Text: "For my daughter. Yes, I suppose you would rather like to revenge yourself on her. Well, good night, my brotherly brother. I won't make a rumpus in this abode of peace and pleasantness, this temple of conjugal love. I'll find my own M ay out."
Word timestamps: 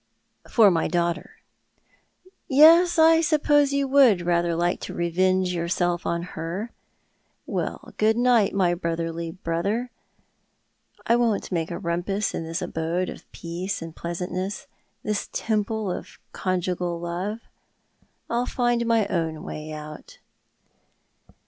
"For 0.49 0.71
my 0.71 0.87
daughter. 0.87 1.33
Yes, 2.47 2.97
I 2.97 3.21
suppose 3.21 3.71
you 3.71 3.87
would 3.89 4.21
rather 4.23 4.55
like 4.55 4.79
to 4.79 4.95
revenge 4.95 5.53
yourself 5.53 6.07
on 6.07 6.23
her. 6.33 6.71
Well, 7.45 7.93
good 7.97 8.17
night, 8.17 8.51
my 8.55 8.73
brotherly 8.73 9.29
brother. 9.29 9.91
I 11.05 11.15
won't 11.17 11.51
make 11.51 11.69
a 11.69 11.77
rumpus 11.77 12.33
in 12.33 12.45
this 12.45 12.63
abode 12.63 13.09
of 13.09 13.31
peace 13.31 13.79
and 13.79 13.95
pleasantness, 13.95 14.65
this 15.03 15.29
temple 15.33 15.91
of 15.91 16.17
conjugal 16.31 16.99
love. 16.99 17.41
I'll 18.27 18.47
find 18.47 18.87
my 18.87 19.05
own 19.05 19.35
M 19.37 19.47
ay 19.47 19.69
out." 19.71 20.17